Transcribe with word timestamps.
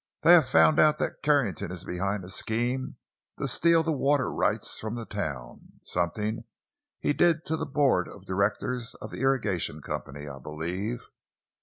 They 0.23 0.31
have 0.33 0.49
found 0.49 0.79
out 0.79 0.97
that 0.97 1.21
Carrington 1.21 1.71
is 1.71 1.85
behind 1.85 2.25
a 2.25 2.29
scheme 2.31 2.95
to 3.37 3.47
steal 3.47 3.83
the 3.83 3.91
water 3.91 4.31
rights 4.33 4.79
from 4.79 4.95
the 4.95 5.05
town—something 5.05 6.43
he 6.99 7.13
did 7.13 7.45
to 7.45 7.55
the 7.55 7.67
board 7.67 8.07
of 8.07 8.25
directors 8.25 8.95
of 8.95 9.11
the 9.11 9.21
irrigation 9.21 9.79
company, 9.79 10.27
I 10.27 10.39
believe. 10.39 11.05